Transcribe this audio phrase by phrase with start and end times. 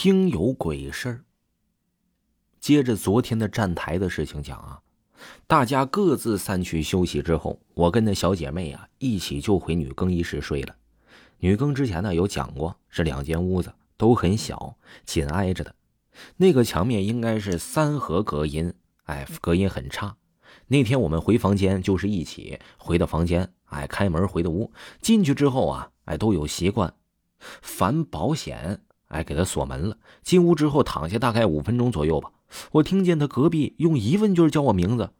[0.00, 1.24] 听有鬼事儿。
[2.60, 4.80] 接着昨天的站台的事情讲啊，
[5.48, 10.76] 大家各自散去休息之后，我跟那小姐妹啊一起就回女更衣室睡了。
[11.38, 15.74] 女更之前呢有讲过，是两间屋子，都很小，紧挨着的。
[16.36, 18.72] 那个墙面应该是三合隔音，
[19.06, 20.16] 哎，隔音很差。
[20.68, 24.72] 那天我们回房间就是一起回到房间，哎，开门回的屋。
[25.00, 26.94] 进去之后啊，哎，都有习惯，
[27.40, 28.80] 反保险。
[29.08, 29.98] 哎，给他锁门了。
[30.22, 32.30] 进屋之后躺下大概五分钟左右吧，
[32.72, 35.10] 我听见他隔壁用疑问句叫我名字，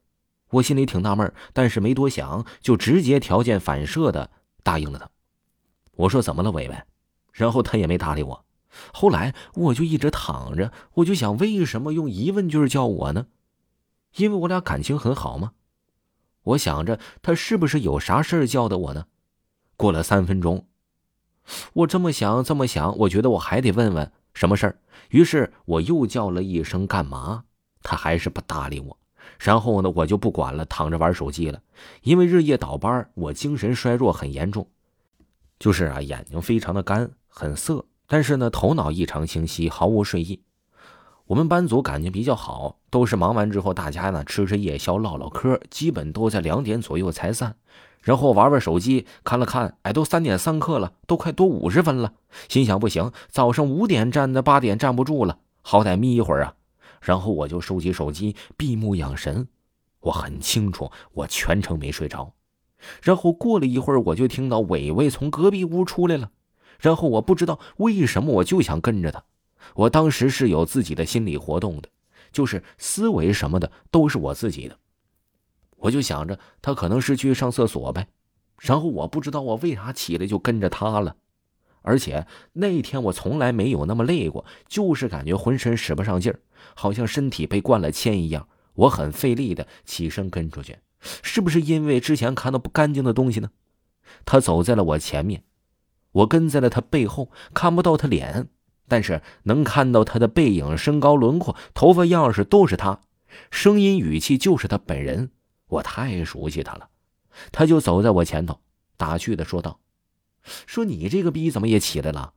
[0.50, 4.30] 我心里挺纳闷，但是没多想，就直接条件反射的
[4.62, 5.08] 答应了他。
[5.96, 6.82] 我说怎么了，伟伟？
[7.32, 8.44] 然后他也没搭理我。
[8.92, 13.26] 后来我就一直躺着，我就想为什么用疑问句叫我呢？
[14.16, 15.52] 因为我俩感情很好吗？
[16.44, 19.06] 我想着他是不是有啥事儿叫的我呢？
[19.76, 20.67] 过了三分钟。
[21.72, 24.78] 我这么想，这么想，我觉得我还得问问什么事儿。
[25.10, 27.44] 于是我又叫了一声“干嘛”，
[27.82, 28.98] 他还是不搭理我。
[29.38, 31.60] 然后呢，我就不管了，躺着玩手机了。
[32.02, 34.68] 因为日夜倒班，我精神衰弱很严重，
[35.58, 37.84] 就是啊，眼睛非常的干，很涩。
[38.06, 40.42] 但是呢，头脑异常清晰，毫无睡意。
[41.28, 47.54] 我们班组感情比较好，都是忙完之后，大家呢吃吃夜宵，唠唠嗑，基本都在两点左右才散。
[48.00, 52.14] 然后玩玩手机，看了看，哎，都三点三刻了，都快多五十分了。
[52.48, 56.54] 心想不行，早上五点站的，八点站不住了，好歹眯一会儿啊。
[57.02, 59.48] 然后我就收起手机，闭目养神。
[60.00, 62.32] 我很清楚，我全程没睡着。
[63.02, 66.30] 然后过了一会儿，我就听到伟伟从隔壁屋出来了。
[66.80, 69.24] 然后我不知道为什么，我就想跟着他。
[69.74, 71.88] 我当时是有自己的心理活动的，
[72.32, 74.78] 就是思维什么的都是我自己的。
[75.76, 78.08] 我就想着他可能是去上厕所呗，
[78.58, 81.16] 然后我不知道我为啥起来就跟着他了，
[81.82, 86.40] 而且那天我从来没有那么累过，就是感觉浑身使不上劲儿，
[86.74, 88.48] 好像身体被灌了铅一样。
[88.74, 93.50] 我很费力的起身跟出去，是不是因为之前看到不干净的东西呢？
[94.24, 95.42] 他走在了我前面，
[96.12, 98.48] 我跟在了他背后，看不到他脸，
[98.88, 103.00] 但是能看到他的背影、身高、轮廓、头发样式都是他，
[103.50, 105.30] 声音语气就是他本人。
[105.68, 106.88] 我太熟悉他了，
[107.52, 108.58] 他就走在我前头，
[108.96, 109.80] 打趣的说道
[110.66, 112.32] ：“说你这个逼怎么也起来了？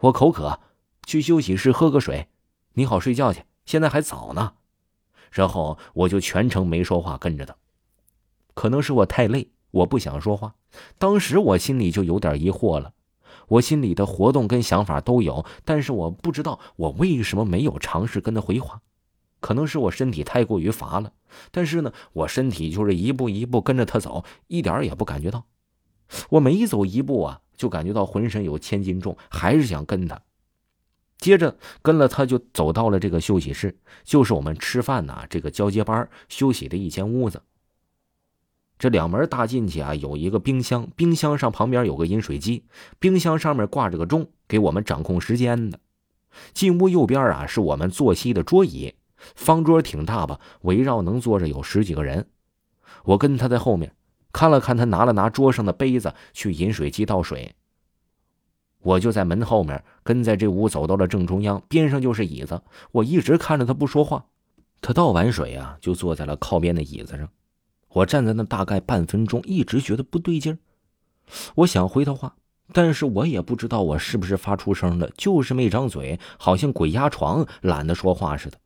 [0.00, 0.60] 我口渴，
[1.04, 2.28] 去休息室喝个水，
[2.72, 3.44] 你好睡觉去。
[3.66, 4.54] 现在还早呢。”
[5.30, 7.54] 然后我就全程没说话，跟着他。
[8.54, 10.54] 可能是我太累，我不想说话。
[10.96, 12.94] 当时我心里就有点疑惑了，
[13.48, 18.80] 我心里的活动跟想法都有，但是我不知道我为什么没有尝试跟他回话。
[19.40, 21.12] 可能是我身体太过于乏了，
[21.52, 25.44] 但是呢，我身体就是一步一步跟着他走，一点也不感觉到。
[26.30, 30.20] 我每走一步啊，就感觉到浑身有千斤重，还是想跟他。
[31.18, 37.42] 接着跟了他，就走到了这个休息室，就是我们吃饭呐这个交接班休息的一间屋子。
[38.78, 42.64] 这两门大进去啊，有一个冰箱，冰箱上旁边有个饮水机，
[42.98, 45.80] 冰箱上面挂着个钟，给我们掌控时间的。
[46.54, 48.94] 进屋右边啊，是我们坐席的桌椅。
[49.34, 52.28] 方桌挺大吧，围绕能坐着有十几个人。
[53.02, 53.92] 我跟他在后面
[54.32, 57.56] 看了看，他拿了拿桌上的杯子去饮水机倒水。
[58.80, 62.62] 我就在门后面跟在这屋走到了正中央，边上就是椅子。
[62.92, 64.26] 我一直看着他不说话。
[64.80, 67.28] 他倒完水啊，就坐在了靠边的椅子上。
[67.98, 70.58] 我站在那大概半分钟，一直觉得不对劲儿。
[71.56, 72.36] 我想回他话，
[72.72, 78.58] 但是我也不知道我是不是发出声了，就是没张嘴，好像鬼压床，懒得说话似的。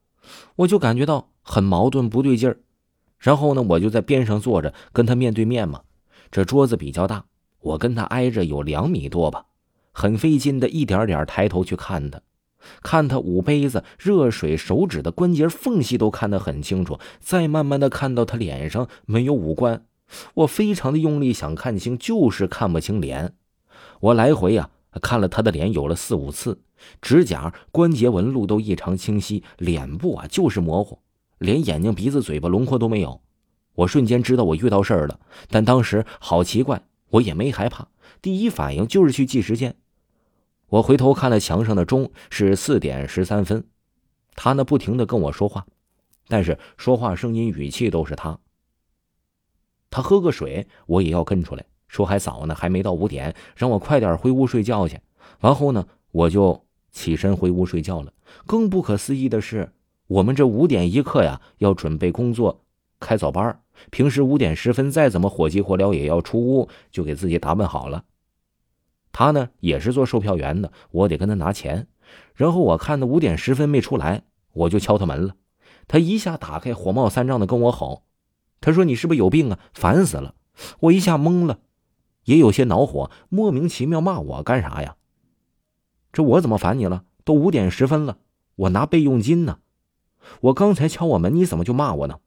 [0.56, 2.58] 我就感觉到很矛盾，不对劲儿。
[3.18, 5.82] 然后呢，我就在边上坐着，跟他面对面嘛。
[6.30, 7.24] 这桌子比较大，
[7.60, 9.46] 我跟他挨着有两米多吧，
[9.92, 12.20] 很费劲的一点点抬头去看他，
[12.82, 16.98] 看他捂杯子、热水、手指的关节缝隙都看得很清楚。
[17.20, 19.84] 再慢慢的看到他脸上没有五官，
[20.34, 23.34] 我非常的用力想看清，就是看不清脸。
[24.00, 24.70] 我来回呀
[25.00, 26.60] 看了他的脸有了四五次。
[27.00, 30.98] 指甲、关节纹路都异常清晰，脸部啊就是模糊，
[31.38, 33.20] 连眼睛、鼻子、嘴巴轮廓都没有。
[33.74, 37.86] 我瞬间知道我遇到事儿了，但当时好奇怪，我也没害怕，
[38.20, 39.76] 第一反应就是去记时间。
[40.72, 43.62] 我回头看了墙上的钟，是四点十三分，
[44.34, 45.66] 他呢不停的跟我说话，
[46.28, 48.38] 但是说话声音语气都是他。
[49.90, 54.98] 他喝个水，我也要跟出来，说还早呢，还没到五点，让我快点回屋睡觉去。
[55.40, 58.10] 完后呢，我就起身回屋睡觉了。
[58.46, 59.70] 更不可思议的是，
[60.06, 62.64] 我们这五点一刻呀，要准备工作，
[62.98, 63.60] 开早班。
[63.90, 68.02] 平时五点十分再怎么火急火燎也要出屋，就给自己打扮好了。
[69.12, 71.86] 他呢也是做售票员的，我得跟他拿钱。
[72.34, 75.36] 然后我看他五点十分没出来，我就敲他门了。
[75.86, 78.04] 他一下打开，火冒三丈的跟我吼。
[78.60, 79.58] 他说：“你是不是有病啊？
[79.74, 80.34] 烦死了！”
[80.80, 81.58] 我一下懵了，
[82.24, 84.96] 也有些恼火，莫名其妙骂我干啥呀？
[86.12, 87.04] 这我怎么烦你了？
[87.24, 88.18] 都五点十分了，
[88.54, 89.58] 我拿备用金呢。
[90.40, 92.20] 我刚才敲我门，你怎么就骂我呢？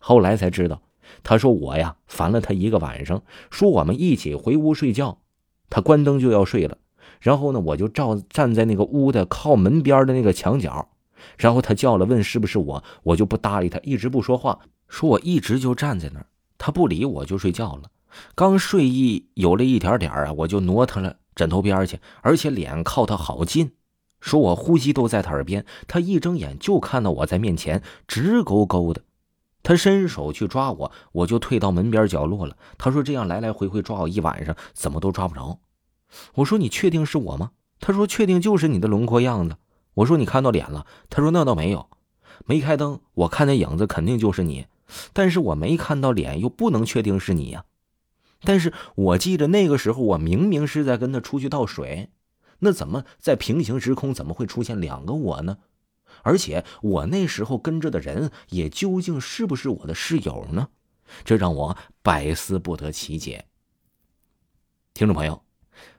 [0.00, 0.82] 后来才知道，
[1.22, 5.20] 他说我呀烦了他一个晚上，说我们一起回屋睡觉。
[5.74, 6.78] 他关灯就要睡了，
[7.18, 10.88] 然后呢，我就照站在那个屋的靠门边的那个墙角，
[11.36, 14.60] 然后他叫了问是不是我，我就不搭理他，一直不说话。
[14.86, 16.26] 说我一直就站在那儿，
[16.58, 17.90] 他不理我就睡觉了。
[18.36, 23.72] 刚睡意有了一点点啊，我就挪他了枕头边去，而且脸靠他好近，
[24.20, 25.66] 说我呼吸都在他耳边。
[25.88, 29.02] 他一睁眼就看到我在面前，直勾勾的。
[29.64, 32.56] 他伸手去抓我，我就退到门边角落了。
[32.78, 35.58] 他说这样来来回回抓我一晚上，怎么都抓不着。
[36.34, 37.52] 我说你确定是我吗？
[37.80, 39.56] 他说确定就是你的轮廓样子。
[39.94, 40.86] 我说你看到脸了？
[41.10, 41.88] 他说那倒没有，
[42.46, 44.66] 没开灯，我看那影子肯定就是你。
[45.12, 47.64] 但是我没看到脸，又不能确定是你呀。
[48.42, 52.10] 但是我记得那个时候，我明明是在跟他出去倒水，
[52.58, 55.58] 那怎么在平行时空怎么会出现两个我呢？
[56.22, 60.68] 而且我那时候跟着的人也究竟是不是我的室友呢？
[61.24, 63.46] 这让我百思不得其解。
[64.92, 65.42] 听众朋友，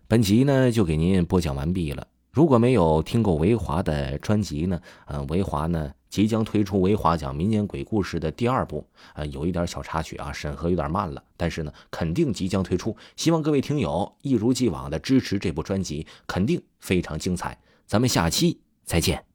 [0.07, 2.06] 本集呢就给您播讲完毕了。
[2.31, 5.92] 如果没有听过维华的专辑呢，呃，维华呢。
[6.07, 12.96] 即将推出《维华讲民间鬼故事》的第二部，呃，有一点小插曲啊，审核有点慢了，但是呢，肯定即将推出。
[13.18, 17.58] 希望各位听友一如既往的支持这部专辑，肯定非常精彩。
[17.86, 19.35] 咱们下期再见。